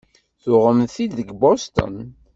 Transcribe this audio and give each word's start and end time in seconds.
Tuɣem-t-id 0.41 1.11
deg 1.17 1.29
Boston? 1.41 1.95